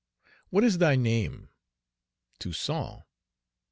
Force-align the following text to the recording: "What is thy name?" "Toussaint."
"What 0.49 0.63
is 0.63 0.79
thy 0.79 0.95
name?" 0.95 1.49
"Toussaint." 2.39 3.03